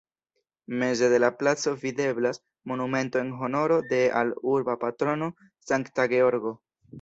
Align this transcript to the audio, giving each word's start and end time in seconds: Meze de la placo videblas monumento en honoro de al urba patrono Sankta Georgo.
Meze 0.83 1.09
de 1.09 1.19
la 1.19 1.29
placo 1.37 1.75
videblas 1.83 2.41
monumento 2.63 3.19
en 3.19 3.31
honoro 3.33 3.83
de 3.83 4.09
al 4.11 4.33
urba 4.41 4.79
patrono 4.79 5.35
Sankta 5.59 6.07
Georgo. 6.07 6.63